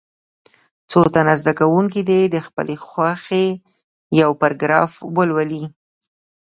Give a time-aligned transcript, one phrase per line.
[0.89, 3.45] څو تنه زده کوونکي دې د خپلې خوښې
[4.21, 5.63] یو پاراګراف ولولي.